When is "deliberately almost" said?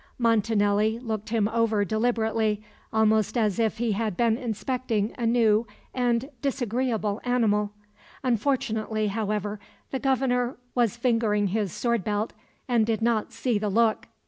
1.85-3.37